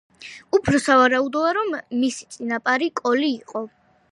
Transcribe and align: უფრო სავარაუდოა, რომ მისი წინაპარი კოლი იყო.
უფრო 0.59 0.77
სავარაუდოა, 0.85 1.51
რომ 1.57 1.69
მისი 2.05 2.25
წინაპარი 2.37 2.91
კოლი 3.03 3.31
იყო. 3.37 3.63